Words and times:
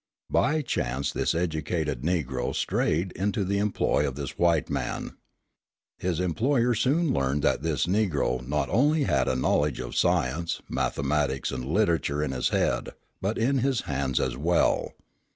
By 0.31 0.63
chance 0.63 1.11
this 1.13 1.35
educated 1.35 2.01
Negro 2.01 2.55
strayed 2.55 3.11
into 3.11 3.43
the 3.45 3.59
employ 3.59 4.07
of 4.07 4.15
this 4.15 4.35
white 4.35 4.67
man. 4.67 5.15
His 5.99 6.19
employer 6.19 6.73
soon 6.73 7.13
learned 7.13 7.43
that 7.43 7.61
this 7.61 7.85
Negro 7.85 8.41
not 8.47 8.67
only 8.69 9.03
had 9.03 9.27
a 9.27 9.35
knowledge 9.35 9.79
of 9.79 9.95
science, 9.95 10.59
mathematics, 10.67 11.51
and 11.51 11.63
literature 11.63 12.23
in 12.23 12.31
his 12.31 12.49
head, 12.49 12.93
but 13.21 13.37
in 13.37 13.59
his 13.59 13.81
hands 13.81 14.19
as 14.19 14.35
well. 14.35 14.95